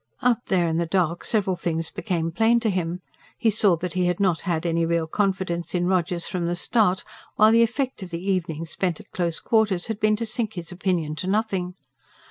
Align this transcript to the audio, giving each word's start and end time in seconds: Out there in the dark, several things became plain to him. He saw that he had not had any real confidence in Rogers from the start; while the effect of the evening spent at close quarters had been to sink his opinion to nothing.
Out 0.23 0.47
there 0.47 0.67
in 0.67 0.77
the 0.77 0.87
dark, 0.87 1.23
several 1.23 1.55
things 1.55 1.91
became 1.91 2.31
plain 2.31 2.59
to 2.61 2.71
him. 2.71 3.01
He 3.37 3.51
saw 3.51 3.75
that 3.75 3.93
he 3.93 4.07
had 4.07 4.19
not 4.19 4.41
had 4.41 4.65
any 4.65 4.83
real 4.83 5.05
confidence 5.05 5.75
in 5.75 5.85
Rogers 5.85 6.25
from 6.25 6.47
the 6.47 6.55
start; 6.55 7.03
while 7.35 7.51
the 7.51 7.61
effect 7.61 8.01
of 8.01 8.09
the 8.09 8.27
evening 8.31 8.65
spent 8.65 8.99
at 8.99 9.11
close 9.11 9.39
quarters 9.39 9.85
had 9.85 9.99
been 9.99 10.15
to 10.15 10.25
sink 10.25 10.53
his 10.53 10.71
opinion 10.71 11.13
to 11.17 11.27
nothing. 11.27 11.75